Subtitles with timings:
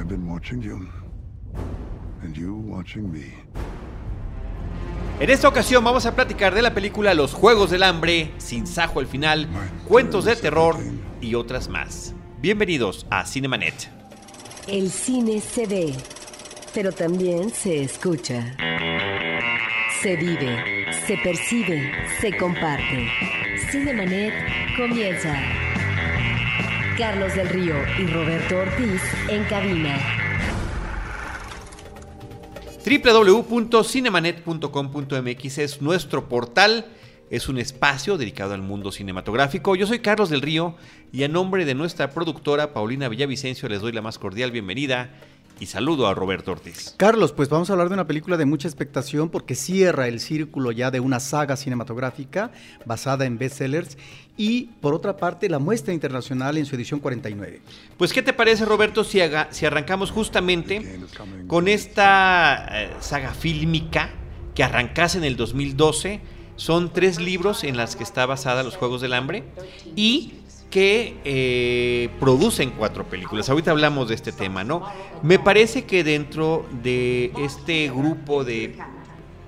[0.00, 0.88] I've been watching you.
[2.22, 3.34] And you watching me.
[5.20, 9.00] En esta ocasión vamos a platicar de la película Los Juegos del Hambre, Sin Sajo
[9.00, 9.46] al final,
[9.86, 10.76] Cuentos de Terror
[11.20, 12.14] y otras más.
[12.40, 13.90] Bienvenidos a Cinemanet.
[14.66, 15.94] El cine se ve,
[16.72, 18.56] pero también se escucha.
[20.00, 21.92] Se vive, se percibe,
[22.22, 23.06] se comparte.
[23.70, 24.32] Cinemanet
[24.78, 25.69] comienza.
[27.00, 29.00] Carlos del Río y Roberto Ortiz
[29.30, 29.98] en cabina.
[32.84, 36.88] www.cinemanet.com.mx es nuestro portal,
[37.30, 39.76] es un espacio dedicado al mundo cinematográfico.
[39.76, 40.76] Yo soy Carlos del Río
[41.10, 45.14] y a nombre de nuestra productora Paulina Villavicencio les doy la más cordial bienvenida
[45.60, 46.94] y saludo a Roberto Ortiz.
[46.96, 50.72] Carlos, pues vamos a hablar de una película de mucha expectación porque cierra el círculo
[50.72, 52.50] ya de una saga cinematográfica
[52.86, 53.98] basada en bestsellers
[54.36, 57.60] y por otra parte la muestra internacional en su edición 49.
[57.98, 60.98] Pues ¿qué te parece Roberto si, haga- si arrancamos justamente
[61.46, 64.10] con esta eh, saga fílmica
[64.54, 66.20] que arrancase en el 2012?
[66.56, 69.44] Son tres libros en las que está basada Los Juegos del Hambre
[69.96, 70.34] y
[70.70, 73.50] que eh, producen cuatro películas.
[73.50, 74.84] Ahorita hablamos de este tema, ¿no?
[75.22, 78.76] Me parece que dentro de este grupo de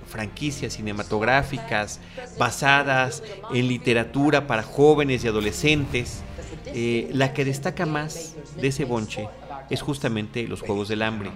[0.09, 2.00] franquicias cinematográficas
[2.39, 3.23] basadas
[3.55, 6.23] en literatura para jóvenes y adolescentes,
[6.67, 9.28] eh, la que destaca más de ese bonche
[9.70, 11.31] es justamente Los Juegos del Hambre.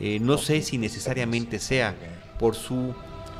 [0.00, 1.94] Eh, no sé si necesariamente sea
[2.38, 2.94] por su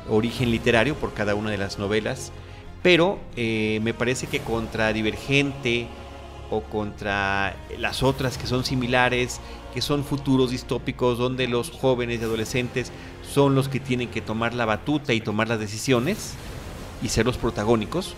[0.09, 2.31] origen literario, por cada una de las novelas,
[2.81, 5.87] pero eh, me parece que contra Divergente
[6.49, 9.39] o contra las otras que son similares,
[9.73, 14.53] que son futuros distópicos donde los jóvenes y adolescentes son los que tienen que tomar
[14.53, 16.33] la batuta y tomar las decisiones
[17.03, 18.15] y ser los protagónicos,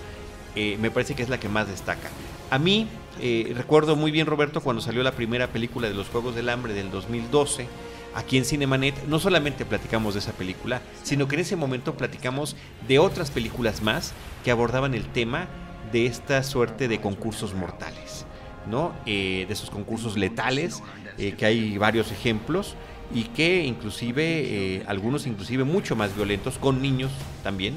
[0.55, 2.09] eh, me parece que es la que más destaca.
[2.49, 2.87] A mí,
[3.19, 6.73] eh, recuerdo muy bien, Roberto, cuando salió la primera película de los Juegos del Hambre
[6.73, 7.67] del 2012,
[8.15, 12.55] aquí en Cinemanet, no solamente platicamos de esa película, sino que en ese momento platicamos
[12.87, 14.13] de otras películas más
[14.43, 15.47] que abordaban el tema
[15.91, 18.25] de esta suerte de concursos mortales,
[18.69, 18.93] ¿no?
[19.05, 20.81] Eh, de esos concursos letales,
[21.17, 22.75] eh, que hay varios ejemplos
[23.13, 27.11] y que inclusive, eh, algunos inclusive mucho más violentos, con niños
[27.43, 27.75] también,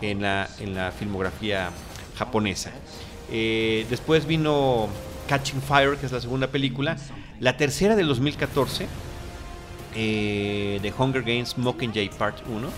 [0.00, 1.70] en la, en la filmografía
[2.16, 2.72] japonesa.
[3.30, 4.88] Después vino
[5.28, 6.96] Catching Fire, que es la segunda película.
[7.38, 8.86] La tercera del 2014,
[9.94, 12.68] eh, Hunger Games Mockingjay Part 1,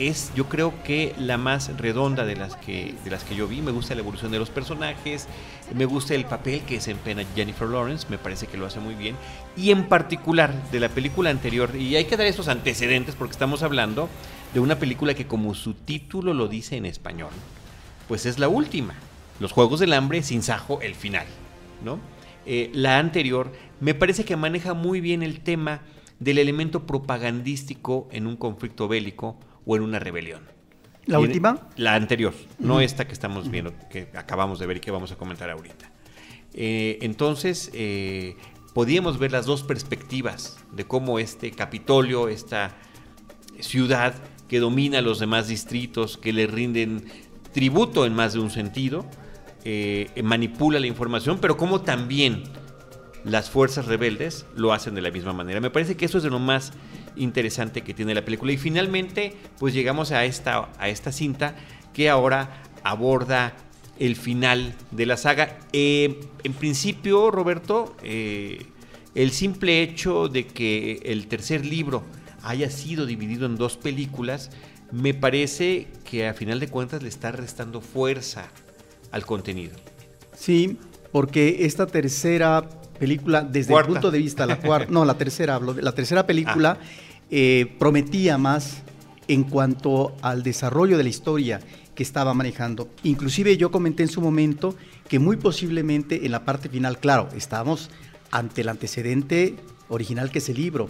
[0.00, 3.60] es yo creo que la más redonda de las que de las que yo vi.
[3.60, 5.28] Me gusta la evolución de los personajes,
[5.74, 9.14] me gusta el papel que desempeña Jennifer Lawrence, me parece que lo hace muy bien.
[9.56, 13.62] Y en particular de la película anterior, y hay que dar estos antecedentes porque estamos
[13.62, 14.08] hablando
[14.54, 17.30] de una película que como su título lo dice en español,
[18.08, 18.94] pues es la última.
[19.38, 21.26] Los Juegos del Hambre sin Sajo, el final,
[21.84, 21.98] ¿no?
[22.46, 25.82] Eh, la anterior me parece que maneja muy bien el tema
[26.20, 30.42] del elemento propagandístico en un conflicto bélico o en una rebelión.
[31.06, 31.68] ¿La Y última?
[31.76, 35.16] La anterior, no esta que estamos viendo, que acabamos de ver y que vamos a
[35.16, 35.90] comentar ahorita.
[36.52, 38.36] Eh, entonces, eh,
[38.74, 42.76] podíamos ver las dos perspectivas de cómo este Capitolio, esta
[43.58, 44.14] ciudad
[44.46, 47.04] que domina a los demás distritos, que le rinden
[47.52, 49.06] tributo en más de un sentido,
[49.64, 52.44] eh, manipula la información, pero cómo también
[53.24, 55.60] las fuerzas rebeldes lo hacen de la misma manera.
[55.60, 56.72] Me parece que eso es de lo más
[57.16, 58.52] interesante que tiene la película.
[58.52, 61.54] Y finalmente, pues llegamos a esta, a esta cinta
[61.92, 63.54] que ahora aborda
[63.98, 65.58] el final de la saga.
[65.72, 68.66] Eh, en principio, Roberto, eh,
[69.14, 72.04] el simple hecho de que el tercer libro
[72.42, 74.50] haya sido dividido en dos películas,
[74.92, 78.48] me parece que a final de cuentas le está restando fuerza
[79.12, 79.76] al contenido.
[80.34, 80.78] Sí,
[81.12, 82.66] porque esta tercera
[83.00, 83.88] película, desde Cuarta.
[83.88, 86.78] el punto de vista, la cuarta, no, la tercera, hablo la tercera película,
[87.30, 88.82] eh, prometía más
[89.26, 91.60] en cuanto al desarrollo de la historia
[91.94, 92.88] que estaba manejando.
[93.02, 94.76] Inclusive yo comenté en su momento
[95.08, 97.90] que muy posiblemente en la parte final, claro, estábamos
[98.30, 99.56] ante el antecedente
[99.88, 100.88] original que es el libro,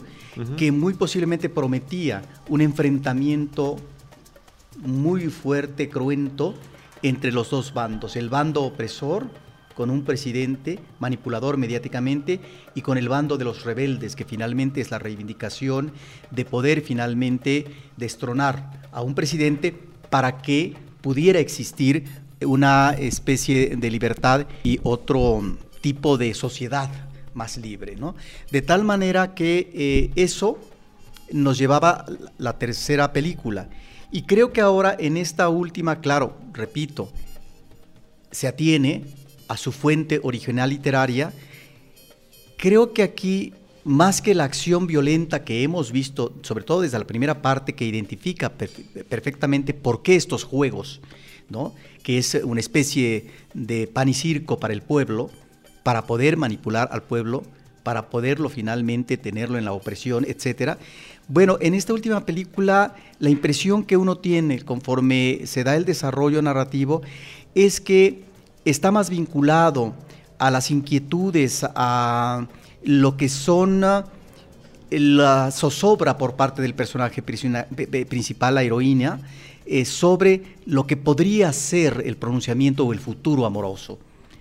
[0.59, 3.77] que muy posiblemente prometía un enfrentamiento
[4.83, 6.55] muy fuerte, cruento,
[7.03, 9.31] entre los dos bandos, el bando opresor
[9.81, 12.39] con un presidente manipulador mediáticamente
[12.75, 15.93] y con el bando de los rebeldes, que finalmente es la reivindicación
[16.31, 17.65] de poder finalmente
[17.97, 19.75] destronar a un presidente
[20.11, 22.05] para que pudiera existir
[22.43, 26.91] una especie de libertad y otro tipo de sociedad
[27.33, 28.15] más libre, ¿no?
[28.51, 30.59] De tal manera que eh, eso
[31.33, 32.05] nos llevaba
[32.37, 33.71] la tercera película.
[34.13, 37.11] Y creo que ahora en esta última, claro, repito,
[38.31, 39.20] se atiene
[39.51, 41.33] a su fuente original literaria.
[42.57, 43.53] Creo que aquí
[43.83, 47.85] más que la acción violenta que hemos visto, sobre todo desde la primera parte, que
[47.85, 48.53] identifica
[49.09, 51.01] perfectamente por qué estos juegos,
[51.49, 51.75] ¿no?
[52.05, 55.31] que es una especie de pan y circo para el pueblo,
[55.83, 57.43] para poder manipular al pueblo,
[57.83, 60.79] para poderlo finalmente tenerlo en la opresión, etcétera.
[61.27, 66.41] Bueno, en esta última película, la impresión que uno tiene conforme se da el desarrollo
[66.41, 67.03] narrativo
[67.57, 68.30] es que
[68.71, 69.95] está más vinculado
[70.39, 72.47] a las inquietudes, a
[72.83, 74.07] lo que son ah,
[74.91, 79.21] la zozobra por parte del personaje principal, la heroína,
[79.67, 83.99] eh, sobre lo que podría ser el pronunciamiento o el futuro amoroso,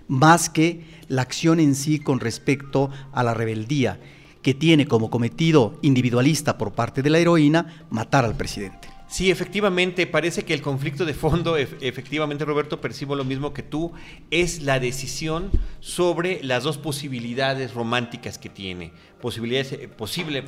[0.08, 4.00] más que la acción en sí con respecto a la rebeldía,
[4.42, 8.88] que tiene como cometido individualista por parte de la heroína matar al presidente.
[9.10, 13.92] Sí, efectivamente, parece que el conflicto de fondo, efectivamente Roberto, percibo lo mismo que tú,
[14.30, 20.44] es la decisión sobre las dos posibilidades románticas que tiene, posibilidades eh, posible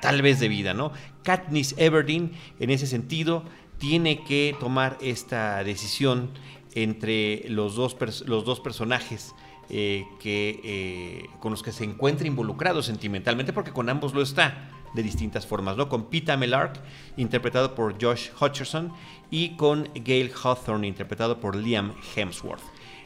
[0.00, 0.92] tal vez de vida, ¿no?
[1.24, 2.30] Katniss Everdeen,
[2.60, 3.42] en ese sentido,
[3.78, 6.30] tiene que tomar esta decisión
[6.76, 7.96] entre los dos,
[8.26, 9.34] los dos personajes
[9.70, 14.70] eh, que, eh, con los que se encuentra involucrado sentimentalmente, porque con ambos lo está
[14.94, 15.88] de distintas formas, ¿no?
[15.88, 16.80] Con Pita Melark,
[17.16, 18.92] interpretado por Josh Hutcherson,
[19.30, 22.62] y con Gail Hawthorne, interpretado por Liam Hemsworth.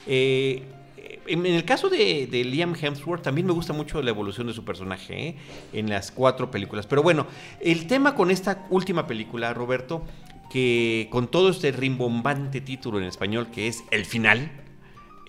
[0.06, 0.62] Eh,
[1.26, 5.28] en, el caso de, Liam Hemsworth, también me gusta mucho la evolución de su personaje
[5.28, 5.36] ¿eh?
[5.72, 6.86] en las cuatro películas.
[6.86, 7.26] Pero bueno,
[7.60, 10.02] el tema con esta última película, Roberto,
[10.50, 14.50] que con todo este rimbombante título en español que es El final,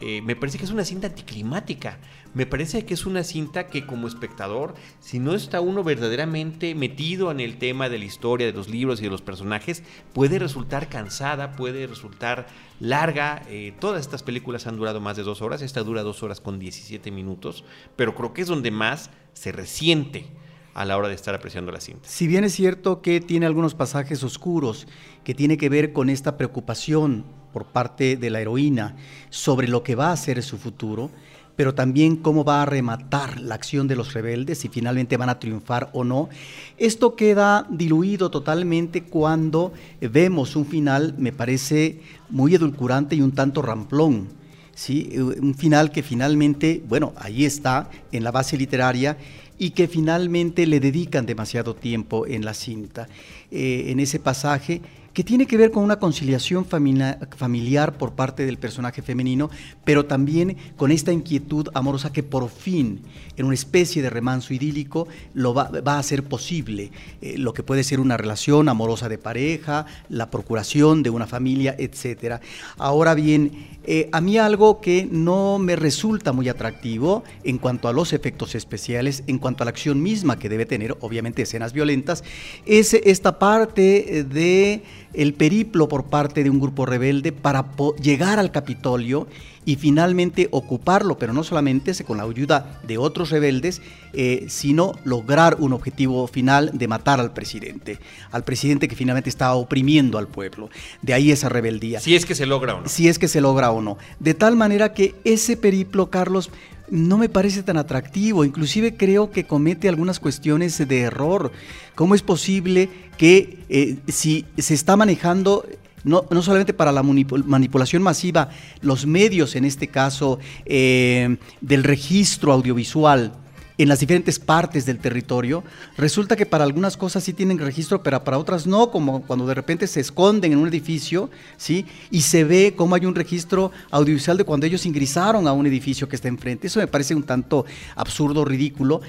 [0.02, 2.00] eh, me parece que es una cinta anticlimática.
[2.34, 7.32] Me parece que es una cinta que como espectador, si no está uno verdaderamente metido
[7.32, 10.90] en el tema de la historia, de los libros y de los personajes, puede resultar
[10.90, 12.48] cansada, puede resultar
[12.80, 13.42] larga.
[13.50, 16.60] Eh, todas estas películas han durado más de dos horas, esta dura dos horas con
[16.60, 17.66] 17 minutos,
[17.96, 20.28] pero creo que es donde más se resiente
[20.76, 22.08] a la hora de estar apreciando la cinta.
[22.08, 24.88] Si bien es cierto que tiene algunos pasajes oscuros
[25.24, 28.96] que tiene que ver con esta preocupación por parte de la heroína
[29.30, 31.10] sobre lo que va a ser su futuro,
[31.56, 35.40] pero también cómo va a rematar la acción de los rebeldes, si finalmente van a
[35.40, 36.30] triunfar o no.
[36.78, 42.00] Esto queda diluido totalmente cuando vemos un final, me parece,
[42.30, 44.30] muy edulcorante y un tanto ramplón.
[44.74, 45.14] ¿sí?
[45.18, 49.18] Un final que finalmente, bueno, ahí está, en la base literaria,
[49.58, 53.10] y que finalmente le dedican demasiado tiempo en la cinta.
[53.52, 54.82] Eh, en ese pasaje
[55.20, 59.50] que tiene que ver con una conciliación familiar por parte del personaje femenino,
[59.84, 63.02] pero también con esta inquietud amorosa que por fin,
[63.36, 67.84] en una especie de remanso idílico, lo va, a ser posible, eh, lo que puede
[67.84, 72.42] ser una relación amorosa de pareja, la procuración de una familia, etc.
[72.78, 77.94] Ahora bien, eh, a mí algo que no me resulta muy atractivo en cuanto a
[77.94, 82.24] los efectos especiales, en cuanto a la acción misma que debe tener, obviamente escenas violentas,
[82.66, 84.84] es esta parte de
[85.14, 87.66] el periplo por parte de un grupo rebelde para
[88.02, 89.28] llegar al Capitolio
[89.66, 93.82] y finalmente ocuparlo, pero no solamente con la ayuda de otros rebeldes,
[94.14, 98.00] eh, sino lograr un objetivo final de matar al presidente,
[98.32, 100.70] al presidente que finalmente estaba oprimiendo al pueblo.
[101.02, 102.00] De ahí esa rebeldía.
[102.00, 102.90] Si es que se logra o no.
[102.90, 103.98] Si es que se logra o no.
[104.20, 106.50] De tal manera que ese periplo, Carlos,
[106.92, 111.52] no me parece tan atractivo, inclusive creo que comete algunas cuestiones de error.
[111.96, 115.66] ¿Cómo es posible que eh, si se está manejando
[116.04, 118.50] no, solamente para la manipulación masiva,
[118.82, 123.34] los medios, en este caso, eh, del registro audiovisual,
[123.80, 125.64] en las diferentes partes del territorio,
[125.98, 129.54] resulta que para algunas cosas sí tienen registro, pero para otras no, como cuando de
[129.54, 131.86] repente se esconden en un edificio, ¿sí?
[132.12, 136.10] Y se ve cómo hay un registro audiovisual de cuando ellos ingresaron a un edificio
[136.10, 136.68] que está enfrente.
[136.68, 139.02] Eso me parece un tanto absurdo, ridículo,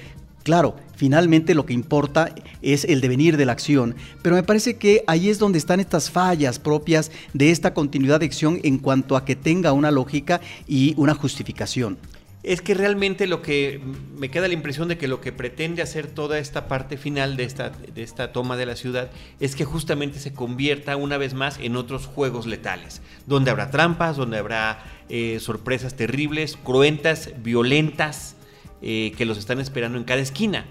[0.43, 5.03] Claro, finalmente lo que importa es el devenir de la acción, pero me parece que
[5.05, 9.23] ahí es donde están estas fallas propias de esta continuidad de acción en cuanto a
[9.23, 11.99] que tenga una lógica y una justificación.
[12.43, 13.79] Es que realmente lo que
[14.17, 17.43] me queda la impresión de que lo que pretende hacer toda esta parte final de
[17.43, 21.59] esta, de esta toma de la ciudad es que justamente se convierta una vez más
[21.59, 28.35] en otros juegos letales, donde habrá trampas, donde habrá eh, sorpresas terribles, cruentas, violentas,
[28.81, 30.65] eh, que los están esperando en cada esquina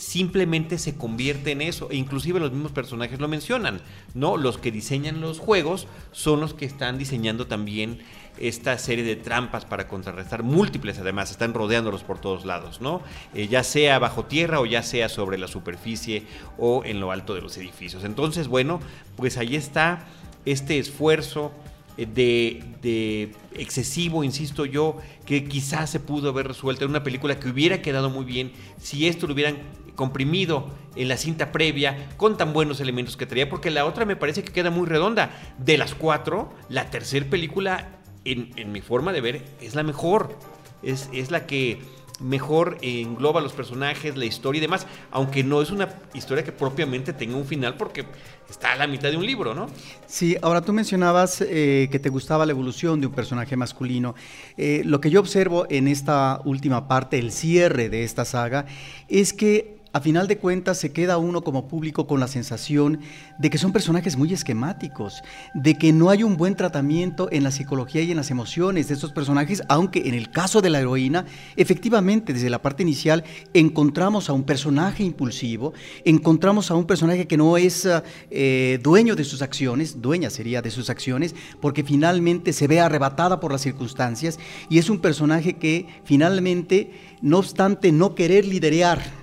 [0.00, 1.90] simplemente se convierte en eso.
[1.90, 3.82] E inclusive los mismos personajes lo mencionan,
[4.14, 4.38] ¿no?
[4.38, 8.00] Los que diseñan los juegos son los que están diseñando también
[8.38, 13.02] esta serie de trampas para contrarrestar múltiples, además, están rodeándolos por todos lados, ¿no?
[13.34, 16.22] Eh, ya sea bajo tierra o ya sea sobre la superficie
[16.56, 18.02] o en lo alto de los edificios.
[18.04, 18.80] Entonces, bueno,
[19.16, 20.06] pues ahí está
[20.46, 21.52] este esfuerzo
[21.98, 27.38] eh, de, de, excesivo, insisto yo, que quizás se pudo haber resuelto en una película
[27.38, 29.58] que hubiera quedado muy bien si esto lo hubieran
[29.94, 34.16] comprimido en la cinta previa con tan buenos elementos que traía, porque la otra me
[34.16, 35.30] parece que queda muy redonda.
[35.58, 40.36] De las cuatro, la tercera película, en, en mi forma de ver, es la mejor.
[40.82, 41.78] Es, es la que
[42.20, 47.12] mejor engloba los personajes, la historia y demás, aunque no es una historia que propiamente
[47.12, 48.04] tenga un final porque
[48.48, 49.68] está a la mitad de un libro, ¿no?
[50.06, 54.14] Sí, ahora tú mencionabas eh, que te gustaba la evolución de un personaje masculino.
[54.56, 58.66] Eh, lo que yo observo en esta última parte, el cierre de esta saga,
[59.08, 63.00] es que a final de cuentas se queda uno como público con la sensación
[63.38, 65.22] de que son personajes muy esquemáticos,
[65.54, 68.94] de que no hay un buen tratamiento en la psicología y en las emociones de
[68.94, 74.28] estos personajes, aunque en el caso de la heroína, efectivamente desde la parte inicial encontramos
[74.28, 75.72] a un personaje impulsivo,
[76.04, 77.88] encontramos a un personaje que no es
[78.30, 83.40] eh, dueño de sus acciones, dueña sería de sus acciones, porque finalmente se ve arrebatada
[83.40, 86.92] por las circunstancias y es un personaje que finalmente,
[87.22, 89.19] no obstante no querer liderear,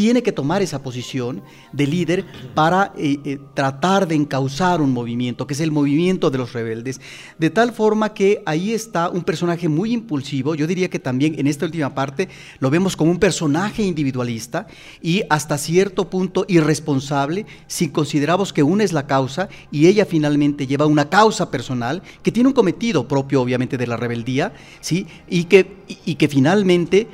[0.00, 1.42] tiene que tomar esa posición
[1.74, 6.38] de líder para eh, eh, tratar de encauzar un movimiento, que es el movimiento de
[6.38, 7.02] los rebeldes,
[7.38, 11.46] de tal forma que ahí está un personaje muy impulsivo, yo diría que también en
[11.46, 12.30] esta última parte
[12.60, 14.66] lo vemos como un personaje individualista
[15.02, 20.66] y hasta cierto punto irresponsable si consideramos que una es la causa y ella finalmente
[20.66, 25.06] lleva una causa personal que tiene un cometido propio obviamente de la rebeldía, ¿sí?
[25.28, 25.76] y, que,
[26.06, 27.06] y que finalmente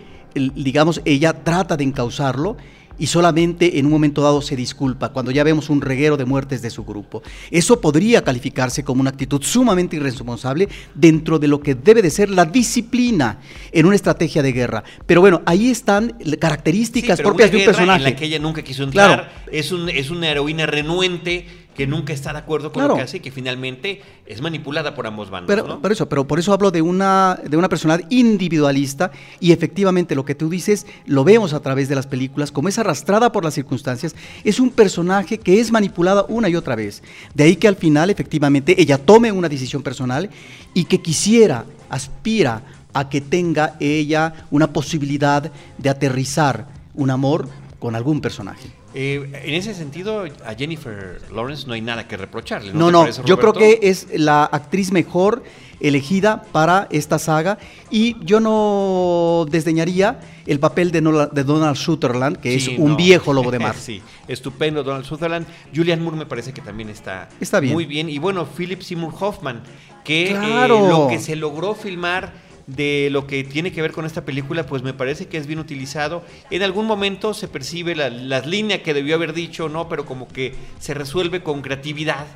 [0.55, 2.57] digamos, ella trata de encauzarlo
[2.99, 6.63] y solamente en un momento dado se disculpa, cuando ya vemos un reguero de muertes
[6.63, 7.23] de su grupo.
[7.51, 12.31] Eso podría calificarse como una actitud sumamente irresponsable dentro de lo que debe de ser
[12.31, 13.39] la disciplina
[13.73, 14.85] en una estrategia de guerra.
[15.07, 18.05] Pero bueno, ahí están características propias de un personaje.
[18.05, 22.13] En la que ella nunca quiso entrar, es, un, es una heroína renuente que nunca
[22.13, 25.47] está de acuerdo con lo que hace y que finalmente es manipulada por ambos bandos.
[25.47, 30.15] Pero, por eso, pero por eso hablo de una, de una personalidad individualista y efectivamente
[30.15, 33.45] lo que tú dices lo vemos a través de las películas, como es arrastrada por
[33.45, 37.03] las circunstancias, es un personaje que es manipulada una y otra vez.
[37.35, 40.31] De ahí que al final efectivamente ella tome una decisión personal
[40.73, 42.63] y que quisiera, aspira
[42.95, 48.76] a que tenga ella una posibilidad de aterrizar un amor con algún personaje.
[48.95, 52.73] Eh, en ese sentido, a Jennifer Lawrence no hay nada que reprocharle.
[52.73, 55.43] No, no, yo creo que es la actriz mejor
[55.81, 57.59] elegida para esta saga
[57.91, 63.59] y yo no desdeñaría el papel de, Donald Sutherland, que es un viejo lobo de
[63.61, 63.75] mar.
[63.75, 65.47] sí, estupendo Donald Sutherland.
[65.75, 67.75] Julian Moore me parece que también está, está bien.
[67.75, 68.09] muy bien.
[68.09, 69.63] Y bueno, Philip Seymour Hoffman,
[70.05, 74.25] que eh, lo que se logró filmar de lo que tiene que ver con esta
[74.25, 76.25] película, pues me parece que es bien utilizado.
[76.51, 78.09] En algún momento se percibe la,
[78.41, 79.89] línea que debió haber dicho, ¿no?
[79.89, 82.27] Pero como que se resuelve con creatividad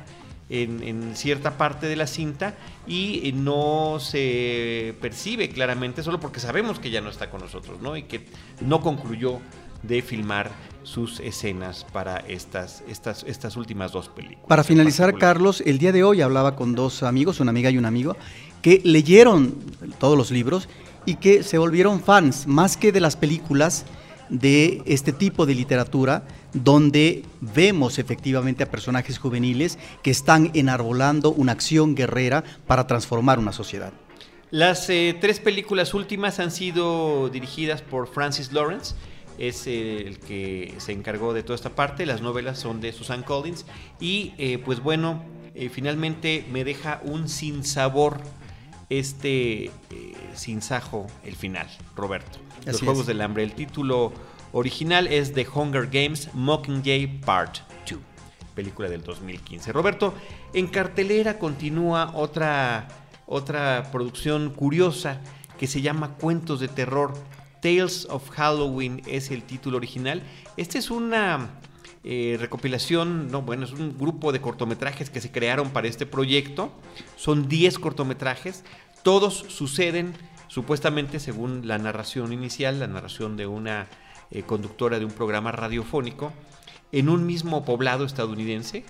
[0.49, 2.55] en, cierta parte de la cinta
[2.87, 7.97] y no se percibe claramente solo porque sabemos que ya no está con nosotros, ¿no?
[7.97, 8.25] Y que
[8.61, 9.39] no concluyó
[9.83, 10.51] de filmar
[10.83, 14.47] sus escenas para estas, estas, estas últimas dos películas.
[14.47, 17.85] Para finalizar, Carlos, el día de hoy hablaba con dos amigos, una amiga y un
[17.85, 18.15] amigo,
[18.61, 19.55] que leyeron
[19.99, 20.67] todos los libros
[21.05, 23.85] y que se volvieron fans, más que de las películas,
[24.29, 31.51] de este tipo de literatura, donde vemos efectivamente a personajes juveniles que están enarbolando una
[31.51, 33.91] acción guerrera para transformar una sociedad.
[34.49, 38.95] Las eh, tres películas últimas han sido dirigidas por Francis Lawrence,
[39.37, 43.65] es el que se encargó de toda esta parte, las novelas son de Susan Collins
[43.99, 45.23] y eh, pues bueno,
[45.55, 48.21] eh, finalmente me deja un sinsabor
[48.91, 49.71] este eh,
[50.33, 52.39] sinsajo el final, Roberto.
[52.65, 53.43] Los Juegos del Hambre.
[53.43, 54.11] El título
[54.51, 57.99] original es The Hunger Games Mockingjay Part 2,
[58.53, 59.71] película del 2015.
[59.71, 60.13] Roberto,
[60.53, 62.89] en cartelera continúa otra,
[63.27, 65.21] otra producción curiosa
[65.57, 67.13] que se llama Cuentos de Terror.
[67.61, 70.21] Tales of Halloween es el título original.
[70.57, 71.51] Esta es una
[72.03, 76.71] eh, recopilación, no, bueno, es un grupo de cortometrajes que se crearon para este proyecto.
[77.15, 78.63] Son 10 cortometrajes,
[79.03, 80.13] todos suceden
[80.47, 83.87] supuestamente según la narración inicial, la narración de una
[84.31, 86.33] eh, conductora de un programa radiofónico,
[86.91, 88.83] en un mismo poblado estadounidense,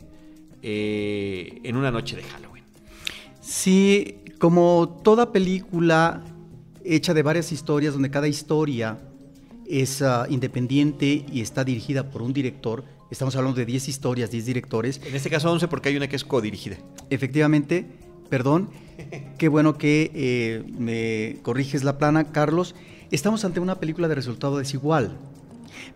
[0.61, 2.63] eh, en una noche de Halloween.
[3.41, 6.23] Sí, como toda película
[6.85, 8.99] hecha de varias historias, donde cada historia
[9.67, 14.45] es ah, independiente y está dirigida por un director, Estamos hablando de 10 historias, 10
[14.45, 15.01] directores.
[15.05, 16.77] En este caso 11 porque hay una que es codirigida.
[17.09, 17.85] Efectivamente,
[18.29, 18.69] perdón,
[19.37, 22.73] qué bueno que eh, me corriges la plana, Carlos.
[23.11, 25.17] Estamos ante una película de resultado desigual,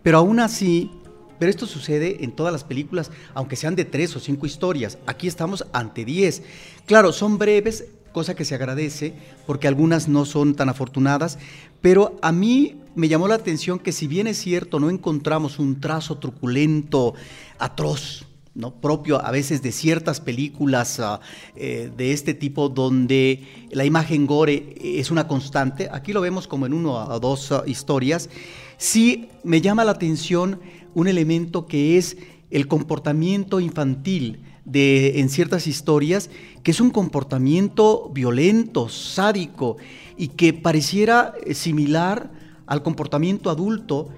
[0.04, 0.92] pero aún así
[1.40, 4.98] Pero esto sucede en todas las películas, aunque sean de tres o cinco historias.
[5.06, 6.44] Aquí estamos ante diez.
[6.86, 9.14] Claro, son breves, cosa que se agradece,
[9.46, 11.38] porque algunas no son tan afortunadas,
[11.82, 15.82] pero a mí me llamó la atención que si bien es cierto, no encontramos un
[15.82, 17.14] trazo truculento,
[17.60, 18.72] atroz, ¿no?
[18.72, 21.20] propio a veces de ciertas películas uh,
[21.58, 26.66] eh, de este tipo donde la imagen gore es una constante, aquí lo vemos como
[26.66, 28.30] en uno o dos uh, historias,
[28.78, 30.62] sí me llama la atención
[30.94, 32.16] un elemento que es
[32.50, 36.30] el comportamiento infantil de, en ciertas historias,
[36.64, 39.78] que es un comportamiento violento, sádico,
[40.18, 42.32] y que pareciera eh, similar
[42.66, 44.10] al comportamiento adulto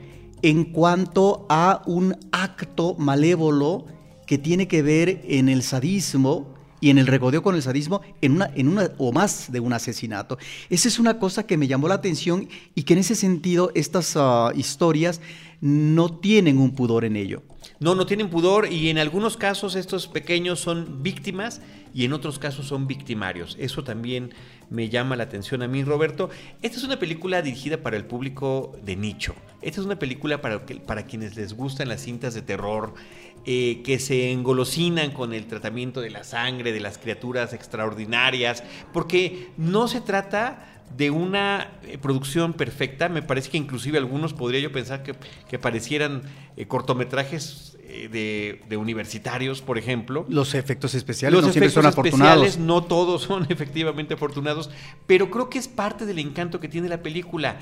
[0.42, 3.86] en cuanto a un acto malévolo
[4.26, 8.34] que tiene que ver en el sadismo y en el regodeo con el sadismo en
[8.68, 10.38] una, o más de un asesinato.
[10.70, 14.16] Esa es una cosa que me llamó la atención y que en ese sentido estas
[14.16, 15.22] uh, historias
[15.60, 17.42] no tienen un pudor en ello.
[17.80, 21.62] No, no tienen pudor y en algunos casos estos pequeños son víctimas
[21.94, 23.56] y en otros casos son victimarios.
[23.60, 24.34] Eso también
[24.70, 26.30] me llama la atención a mí, Roberto.
[26.62, 29.36] Esta es una película dirigida para el público de nicho.
[29.62, 32.94] Esta es una película para, para quienes les gustan las cintas de terror,
[33.46, 39.50] eh, que se engolosinan con el tratamiento de la sangre, de las criaturas extraordinarias, porque
[39.56, 43.10] no se trata de una eh, producción perfecta.
[43.10, 46.24] Me parece que inclusive algunos podría yo pensar que, parecieran
[46.56, 50.26] eh, cortometrajes eh, de, universitarios, por ejemplo.
[50.30, 52.58] Los efectos especiales no siempre son afortunados.
[52.58, 54.70] No todos son efectivamente afortunados,
[55.06, 57.58] pero creo que es parte del encanto que tiene la película,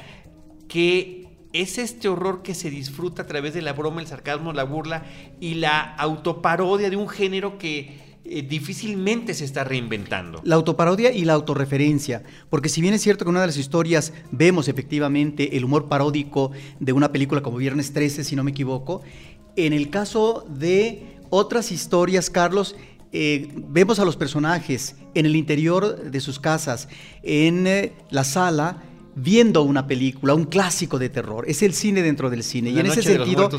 [0.67, 4.65] que es este horror que se disfruta a través de la broma, el sarcasmo, la
[4.65, 5.05] burla
[5.39, 10.41] y la autoparodia de un género que eh, difícilmente se está reinventando.
[10.44, 13.58] La autoparodia y la autorreferencia, porque si bien es cierto que en una de las
[13.58, 18.50] historias vemos efectivamente el humor paródico de una película como Viernes 13, si no me
[18.50, 19.01] equivoco,
[19.55, 22.75] en el caso de otras historias, Carlos,
[23.12, 26.89] eh, vemos a los personajes en el interior de sus casas,
[27.22, 28.84] en eh, la sala,
[29.15, 31.45] viendo una película, un clásico de terror.
[31.48, 32.69] Es el cine dentro del cine.
[32.69, 33.49] y en ese, sentido,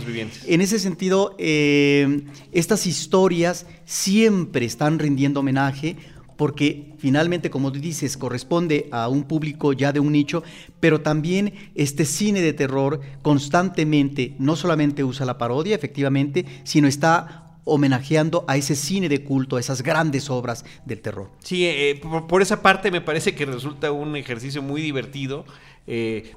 [0.47, 5.97] en ese sentido, eh, estas historias siempre están rindiendo homenaje
[6.37, 10.43] porque finalmente, como tú dices, corresponde a un público ya de un nicho,
[10.81, 17.46] pero también este cine de terror constantemente no solamente usa la parodia, efectivamente, sino está
[17.67, 21.31] homenajeando a ese cine de culto, a esas grandes obras del terror.
[21.43, 25.45] Sí, eh, por, esa parte me parece que resulta un ejercicio muy divertido.
[25.89, 26.35] Eh,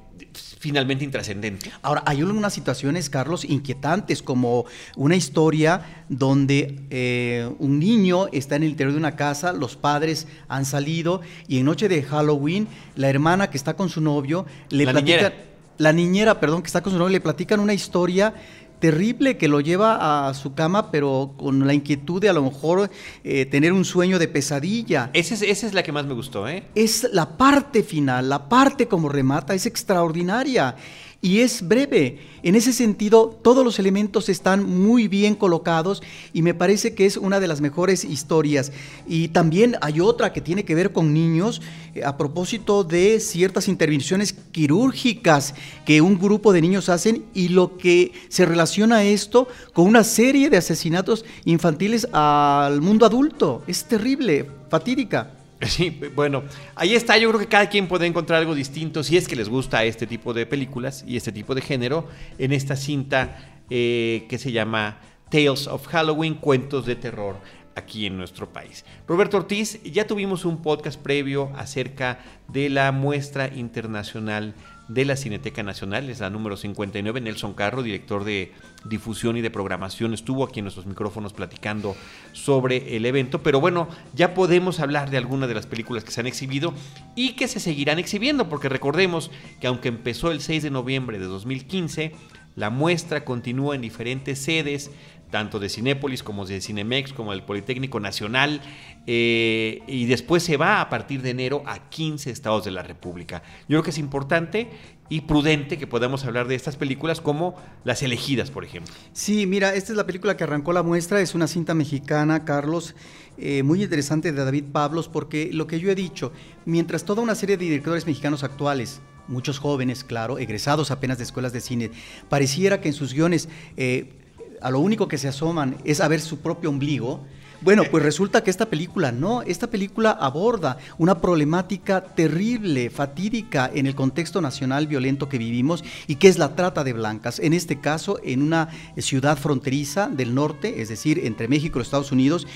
[0.59, 1.71] finalmente intrascendente.
[1.81, 4.65] Ahora, hay unas situaciones, Carlos, inquietantes, como
[4.95, 10.27] una historia donde eh, un niño está en el interior de una casa, los padres
[10.49, 14.85] han salido y en noche de Halloween, la hermana que está con su novio le
[14.85, 15.33] la Niñera.
[15.77, 18.33] La niñera, perdón, que está con su novio, le platican una historia
[18.79, 22.89] terrible que lo lleva a su cama, pero con la inquietud de a lo mejor
[23.23, 25.09] eh, tener un sueño de pesadilla.
[25.13, 26.63] Esa es, esa es la que más me gustó, ¿eh?
[26.75, 30.75] Es la parte final, la parte como remata, es extraordinaria
[31.21, 32.19] y es breve.
[32.43, 36.01] En ese sentido, todos los elementos están muy bien colocados
[36.33, 38.71] y me parece que es una de las mejores historias.
[39.07, 41.61] Y también hay otra que tiene que ver con niños
[41.93, 45.55] eh, a propósito de ciertas intervenciones quirúrgicas
[45.85, 50.49] que un grupo de niños hacen y lo que se relaciona esto con una serie
[50.49, 53.63] de asesinatos infantiles al mundo adulto.
[53.67, 55.38] Es terrible, fatídica.
[55.67, 56.43] Sí, bueno,
[56.75, 57.17] ahí está.
[57.17, 60.07] Yo creo que cada quien puede encontrar algo distinto si es que les gusta este
[60.07, 63.37] tipo de películas y este tipo de género en esta cinta
[63.69, 67.35] eh, que se llama Tales of Halloween, cuentos de terror
[67.75, 68.85] aquí en nuestro país.
[69.07, 74.53] Roberto Ortiz, ya tuvimos un podcast previo acerca de la muestra internacional
[74.89, 77.21] de la Cineteca Nacional, es la número 59.
[77.21, 78.51] Nelson Carro, director de
[78.83, 81.95] difusión y de programación, estuvo aquí en nuestros micrófonos platicando
[82.33, 83.41] sobre el evento.
[83.41, 86.73] Pero bueno, ya podemos hablar de algunas de las películas que se han exhibido
[87.15, 91.25] y que se seguirán exhibiendo, porque recordemos que aunque empezó el 6 de noviembre de
[91.25, 92.13] 2015,
[92.55, 94.91] la muestra continúa en diferentes sedes
[95.29, 98.61] tanto de Cinépolis como de Cinemex, como del Politécnico Nacional,
[99.07, 103.41] eh, y después se va a partir de enero a 15 estados de la República.
[103.61, 104.69] Yo creo que es importante
[105.09, 108.93] y prudente que podamos hablar de estas películas como Las elegidas, por ejemplo.
[109.13, 112.95] Sí, mira, esta es la película que arrancó la muestra, es una cinta mexicana, Carlos,
[113.37, 116.31] eh, muy interesante de David Pablos, porque lo que yo he dicho,
[116.65, 121.53] mientras toda una serie de directores mexicanos actuales, muchos jóvenes, claro, egresados apenas de escuelas
[121.53, 121.91] de cine,
[122.29, 123.49] pareciera que en sus guiones...
[123.77, 124.15] Eh,
[124.61, 127.21] a lo único que se asoman es a ver su propio ombligo,
[127.61, 133.85] Bueno, pues resulta que esta película no, esta película aborda una problemática terrible, fatídica en
[133.85, 137.37] el contexto nacional violento que vivimos y que es la trata de blancas.
[137.39, 142.13] En este caso, en una ciudad fronteriza del norte, es decir, entre México y Estados
[142.13, 142.47] Unidos.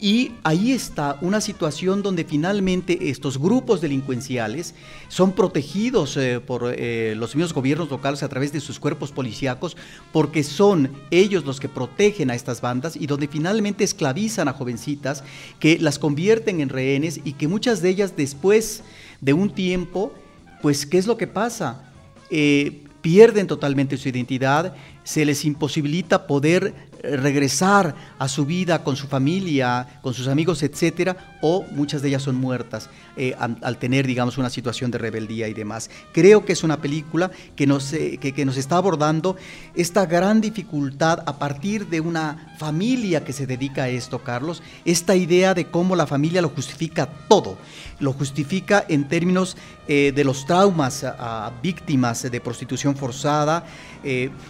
[0.00, 4.74] Y ahí está una situación donde finalmente estos grupos delincuenciales
[5.08, 9.76] son protegidos eh, por eh, los mismos gobiernos locales a través de sus cuerpos policíacos,
[10.12, 15.22] porque son ellos los que protegen a estas bandas y donde finalmente esclavizan a jovencitas
[15.60, 18.82] que las convierten en rehenes y que muchas de ellas después
[19.20, 20.12] de un tiempo,
[20.60, 21.82] pues, ¿qué es lo que pasa?
[22.30, 26.74] Eh, pierden totalmente su identidad, se les imposibilita poder
[27.04, 32.22] regresar a su vida con su familia, con sus amigos, etcétera, o muchas de ellas
[32.22, 35.90] son muertas eh, al, tener, digamos, una situación de rebeldía y demás.
[36.12, 39.36] Creo que es una película que nos, eh, que, nos está abordando
[39.74, 45.14] esta gran dificultad a partir de una familia que se dedica a esto, Carlos, esta
[45.14, 47.56] idea de cómo la familia lo justifica todo,
[48.00, 53.64] lo justifica en términos eh, de los traumas a, víctimas de prostitución forzada,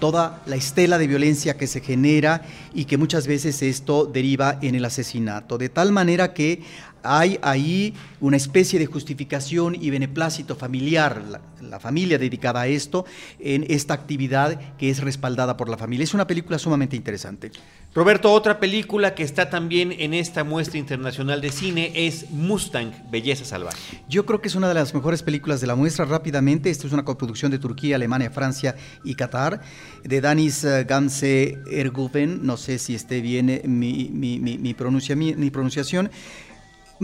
[0.00, 4.74] toda la estela de violencia que se genera y que muchas veces esto deriva en
[4.74, 5.58] el asesinato.
[5.58, 6.62] De tal manera que
[7.04, 11.22] hay ahí una especie de justificación y beneplácito familiar,
[11.60, 13.04] la, familia dedicada a esto,
[13.38, 16.04] en esta actividad que es respaldada por la familia.
[16.04, 17.52] Es una película sumamente interesante.
[17.94, 23.44] Roberto, otra película que está también en esta muestra internacional de cine es Mustang, Belleza
[23.44, 24.02] Salvaje.
[24.08, 26.70] Yo creo que es una de las mejores películas de la muestra rápidamente.
[26.70, 29.60] Esta es una coproducción de Turquía, Alemania, Francia y Qatar,
[30.02, 36.10] de Danis eh, Gamse Erguven, no sé si esté bien eh, mi, mi, mi pronunciación.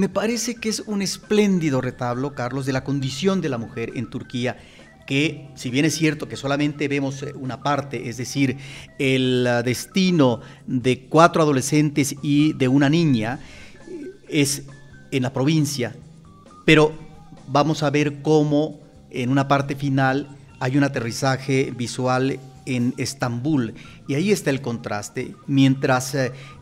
[0.00, 4.08] Me parece que es un espléndido retablo, Carlos, de la condición de la mujer en
[4.08, 4.56] Turquía
[5.06, 8.56] que si bien es cierto que solamente vemos eh, una parte, es decir,
[8.98, 13.40] el ah, destino de cuatro adolescentes y de una niña,
[13.90, 14.62] eh, es
[15.10, 15.94] en la provincia,
[16.64, 16.94] pero
[17.46, 20.28] vamos a ver cómo en una parte final
[20.60, 23.74] hay un aterrizaje visual en Estambul
[24.08, 25.34] y ahí está el contraste.
[25.46, 26.16] Mientras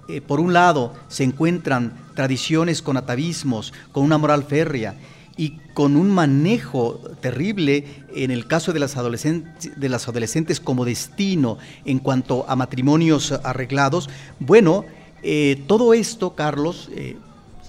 [0.09, 4.95] eh, eh, por un lado se encuentran tradiciones con atavismos, con una moral férrea
[5.37, 12.45] y con un manejo terrible en el caso de las, adolescentes, como destino en cuanto
[12.49, 14.85] a matrimonios arreglados, bueno,
[15.23, 16.91] eh, todo esto, Carlos,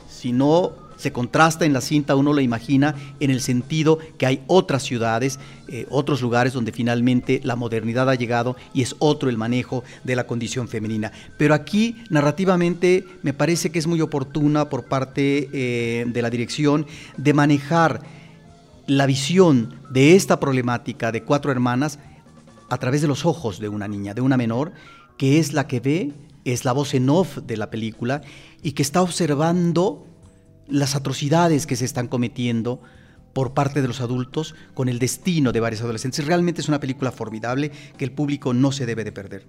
[0.10, 4.44] si no se contrasta en la cinta, uno lo imagina en el sentido que hay
[4.48, 9.38] otras ciudades, eh, otros lugares donde finalmente la modernidad ha llegado y es otro el
[9.38, 11.14] manejo de la condición femenina.
[11.38, 16.86] Pero aquí narrativamente me parece que es muy oportuna por parte eh, de la dirección
[17.16, 18.02] de manejar
[18.86, 22.00] la visión de esta problemática de cuatro hermanas
[22.70, 24.74] a través de los ojos de una niña, de una menor,
[25.18, 26.12] que es la que ve,
[26.44, 28.22] es la voz en off de la película
[28.62, 30.06] y que está observando
[30.70, 32.82] las atrocidades que se están cometiendo
[33.34, 36.26] por parte de los adultos con el destino de varios adolescentes.
[36.26, 39.46] Realmente es una película formidable que el público no se debe de perder.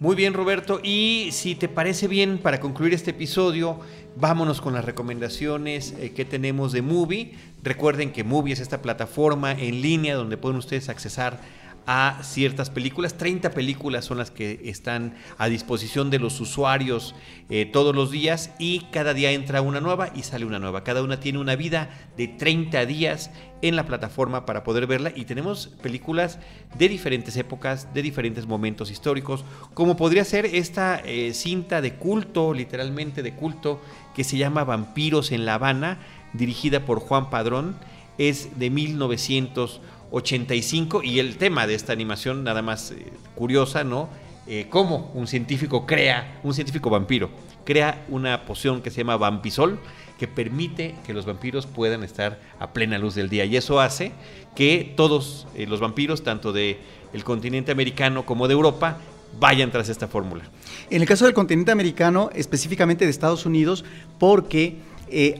[0.00, 0.80] Muy bien, Roberto.
[0.82, 3.78] Y si te parece bien, para concluir este episodio,
[4.16, 7.32] vámonos con las recomendaciones eh, que tenemos de Movie.
[7.62, 11.40] Recuerden que Movie es esta plataforma en línea donde pueden ustedes accesar
[11.86, 13.14] a ciertas películas.
[13.14, 17.14] 30 películas son las que están a disposición de los usuarios
[17.50, 20.84] eh, todos los días y cada día entra una nueva y sale una nueva.
[20.84, 23.30] Cada una tiene una vida de 30 días
[23.62, 26.38] en la plataforma para poder verla y tenemos películas
[26.78, 29.44] de diferentes épocas, de diferentes momentos históricos,
[29.74, 33.80] como podría ser esta eh, cinta de culto, literalmente de culto,
[34.14, 35.98] que se llama Vampiros en La Habana,
[36.34, 37.76] dirigida por Juan Padrón,
[38.18, 39.80] es de 1900
[40.14, 44.08] 85 y el tema de esta animación nada más eh, curiosa, ¿no?
[44.46, 47.30] Eh, cómo un científico crea, un científico vampiro,
[47.64, 49.80] crea una poción que se llama vampisol
[50.18, 54.12] que permite que los vampiros puedan estar a plena luz del día y eso hace
[54.54, 56.78] que todos eh, los vampiros, tanto de
[57.24, 58.98] continente americano como de Europa,
[59.40, 60.44] vayan tras esta fórmula.
[60.90, 63.84] En el caso del continente americano, específicamente de Estados Unidos,
[64.18, 64.78] porque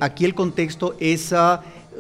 [0.01, 1.33] aquí el contexto es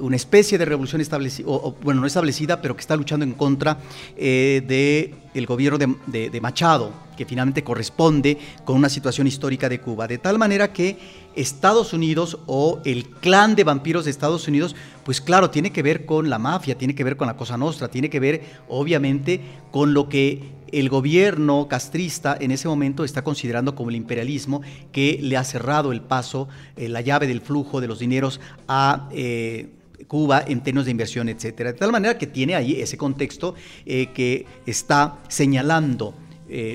[0.00, 3.78] una especie de revolución establecida, o, bueno, no establecida, pero que está luchando en contra
[4.16, 10.06] eh, del gobierno de, de, Machado, que finalmente corresponde con una situación histórica de Cuba.
[10.06, 10.98] De tal manera que
[11.36, 16.06] Estados Unidos o el clan de vampiros de Estados Unidos, pues claro, tiene que ver
[16.06, 19.94] con la mafia, tiene que ver con la Cosa Nostra, tiene que ver obviamente con
[19.94, 25.36] lo que el gobierno castrista en ese momento está considerando como el imperialismo que le
[25.36, 29.08] ha cerrado el paso, eh, la llave del flujo de los dineros a...
[29.12, 29.68] Eh,
[30.06, 31.72] Cuba en términos de inversión, etcétera.
[31.72, 33.54] De tal manera que tiene ahí ese contexto
[33.86, 36.14] eh, que está señalando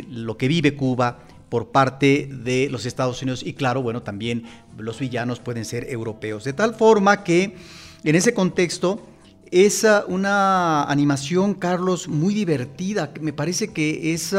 [0.09, 4.43] lo que vive Cuba por parte de los Estados Unidos y claro, bueno, también
[4.77, 6.43] los villanos pueden ser europeos.
[6.43, 7.55] De tal forma que
[8.03, 9.01] en ese contexto
[9.51, 13.11] es una animación, Carlos, muy divertida.
[13.19, 14.35] Me parece que es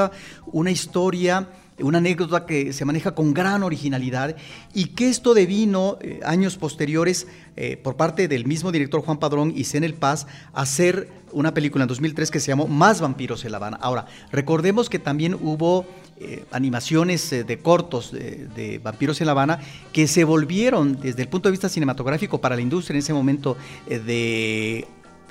[0.46, 1.48] una historia
[1.82, 4.36] una anécdota que se maneja con gran originalidad
[4.74, 9.52] y que esto devino eh, años posteriores eh, por parte del mismo director Juan Padrón
[9.54, 13.58] y Zenel Paz hacer una película en 2003 que se llamó Más vampiros en La
[13.58, 13.78] Habana.
[13.80, 15.86] Ahora, recordemos que también hubo
[16.18, 19.60] eh, animaciones de cortos de, Vampiros en La Habana
[19.92, 23.56] que se volvieron desde el punto de vista cinematográfico para la industria en ese momento
[23.86, 24.86] de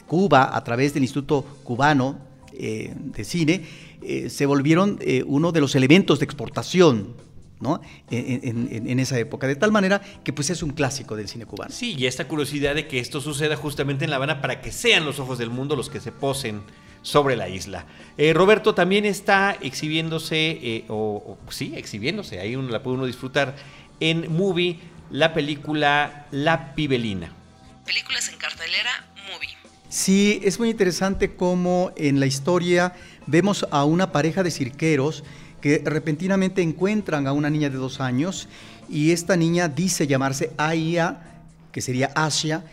[0.07, 2.17] Cuba a través del Instituto Cubano
[2.51, 7.15] de Cine eh, se volvieron eh, uno de los elementos de exportación
[7.59, 7.81] ¿no?
[8.09, 11.73] En, esa época, de tal manera que pues es un clásico del cine cubano.
[11.73, 15.03] Sí, y esta curiosidad de que esto suceda justamente en La Habana para que sean
[15.03, 16.61] los ojos del mundo los que se posen
[17.01, 17.85] sobre la isla.
[18.17, 23.57] Eh, Roberto también está exhibiéndose, o, sí, exhibiéndose, ahí uno la puede uno disfrutar,
[23.99, 24.79] en Movie,
[25.11, 27.33] la película La Pibelina.
[27.85, 29.49] Películas en cartelera, Movie.
[29.89, 32.93] Sí, es muy interesante cómo en la historia
[33.29, 35.23] vemos a una pareja de cirqueros
[35.61, 38.47] que repentinamente encuentran a una niña de dos años
[38.89, 42.63] y esta niña dice llamarse Aya, que sería Asia,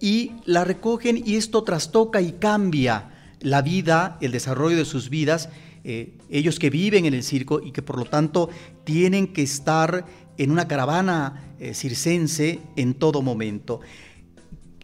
[0.00, 5.48] y la recogen y esto trastoca y cambia la vida, el desarrollo de sus vidas,
[5.84, 8.50] eh, ellos que viven en el circo y que por lo tanto
[8.84, 10.04] tienen que estar
[10.36, 13.80] en una caravana eh, circense en todo momento.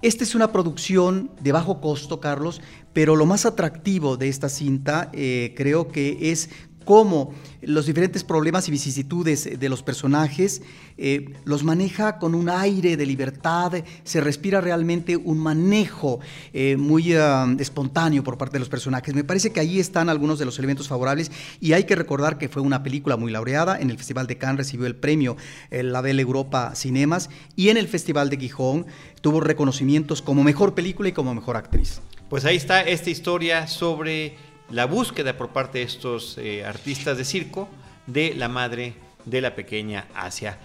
[0.03, 5.11] Esta es una producción de bajo costo, Carlos, pero lo más atractivo de esta cinta
[5.13, 6.51] eh, creo que es
[6.85, 10.63] cómo los diferentes problemas y vicisitudes de los personajes
[10.97, 13.73] eh, los maneja con un aire de libertad,
[14.03, 16.21] se respira realmente un manejo
[16.53, 19.15] eh, muy espontáneo por parte de los personajes.
[19.15, 22.49] Me parece que ahí están algunos de los elementos favorables y hay que recordar que
[22.49, 25.37] fue una película muy laureada, en el Festival de Cannes recibió el premio
[25.71, 28.87] la Belle Europa Cinemas y en el Festival de Gijón
[29.21, 32.01] tuvo reconocimientos como mejor película y como mejor actriz.
[32.31, 34.37] Pues ahí está esta historia sobre
[34.71, 37.69] la búsqueda por parte de estos eh, artistas de circo
[38.07, 40.57] de la madre de la pequeña Asia.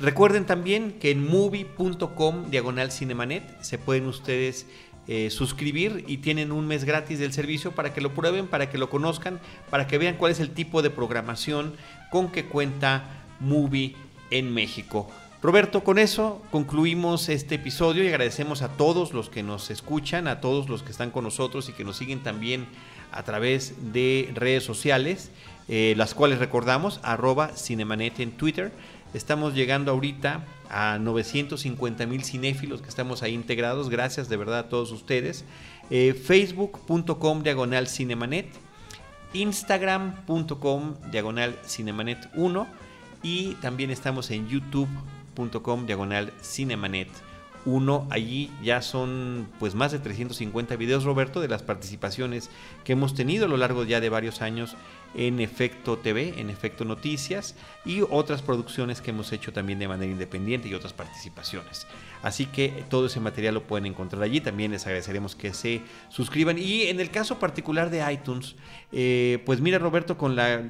[0.00, 4.68] Recuerden también que en movie.com diagonal cinemanet se pueden ustedes
[5.08, 8.78] eh, suscribir y tienen un mes gratis del servicio para que lo prueben, para que
[8.78, 11.74] lo conozcan, para que vean cuál es el tipo de programación
[12.12, 13.96] con que cuenta Movie
[14.30, 15.10] en México.
[15.42, 20.40] Roberto, con eso concluimos este episodio y agradecemos a todos los que nos escuchan, a
[20.40, 22.68] todos los que están con nosotros y que nos siguen también
[23.10, 25.32] a través de redes sociales,
[25.66, 28.70] eh, las cuales recordamos, arroba Cinemanet en Twitter.
[29.14, 33.90] Estamos llegando ahorita a 950 mil cinéfilos que estamos ahí integrados.
[33.90, 35.44] Gracias de verdad a todos ustedes.
[35.90, 38.46] Eh, Facebook.com diagonal Cinemanet.
[39.32, 42.66] Instagram.com diagonal Cinemanet 1.
[43.24, 44.88] Y también estamos en YouTube
[45.62, 47.08] com diagonal cinemanet
[47.64, 48.08] 1.
[48.10, 52.50] Allí ya son pues más de 350 videos, Roberto, de las participaciones
[52.84, 54.76] que hemos tenido a lo largo ya de varios años
[55.14, 60.10] en Efecto TV, en Efecto Noticias y otras producciones que hemos hecho también de manera
[60.10, 61.86] independiente y otras participaciones.
[62.22, 64.40] Así que todo ese material lo pueden encontrar allí.
[64.40, 66.58] También les agradeceremos que se suscriban.
[66.58, 68.56] Y en el caso particular de iTunes,
[68.90, 70.62] eh, pues mira Roberto, con la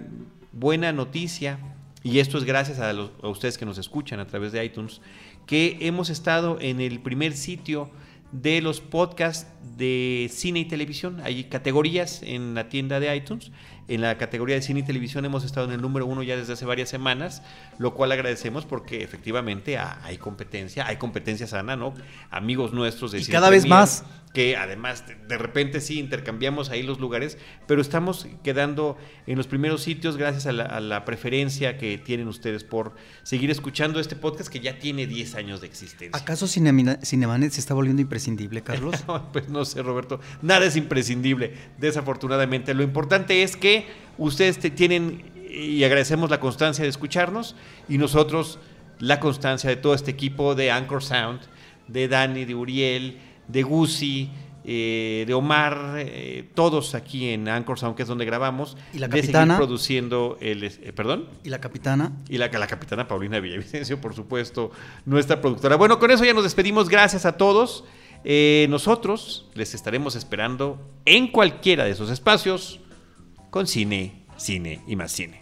[0.53, 1.59] buena noticia
[2.03, 5.01] y esto es gracias a, a, ustedes que nos escuchan a través de iTunes,
[5.47, 7.91] que hemos estado en el primer sitio
[8.33, 11.21] de los podcasts de cine y televisión.
[11.23, 13.53] Hay categorías en la tienda de iTunes
[13.89, 16.53] en la categoría de cine y televisión hemos estado en el número uno ya desde
[16.53, 17.43] hace varias semanas,
[17.79, 21.95] lo cual agradecemos porque efectivamente hay competencia, hay competencia sana, ¿no?
[22.31, 26.99] Amigos nuestros de y cada vez más que además de repente sí intercambiamos ahí los
[26.99, 32.65] lugares, pero estamos quedando en los primeros sitios gracias a la, preferencia que tienen ustedes
[32.65, 36.19] por seguir escuchando este podcast que ya tiene 10 años de existencia.
[36.19, 39.05] ¿Acaso Cinemanet se está volviendo imprescindible, Carlos?
[39.33, 42.73] pues no sé, Roberto, nada es imprescindible, desafortunadamente.
[42.73, 47.55] Lo importante es que ustedes tienen y agradecemos la constancia de escucharnos
[47.89, 48.59] y nosotros
[48.99, 51.41] la constancia de todo este equipo de Anchor Sound,
[51.89, 54.31] de Dani, de Uriel, de Gusi,
[54.65, 59.09] eh, de Omar, eh, todos aquí en Anchor Sound, que es donde grabamos, ¿Y la
[59.09, 59.55] capitana?
[59.55, 60.63] de produciendo el...
[60.63, 61.29] Eh, ¿Perdón?
[61.43, 62.13] ¿Y la capitana?
[62.29, 64.71] Y la, la capitana Paulina Villavicencio, por supuesto,
[65.05, 65.75] nuestra productora.
[65.77, 66.89] Bueno, con eso ya nos despedimos.
[66.89, 67.85] Gracias a todos.
[68.69, 72.79] nosotros les estaremos esperando en cualquiera de esos espacios
[73.51, 75.42] con cine, cine y más cine.